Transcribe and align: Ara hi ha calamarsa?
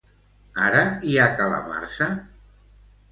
Ara 0.69 0.79
hi 1.09 1.13
ha 1.23 1.27
calamarsa? 1.41 2.07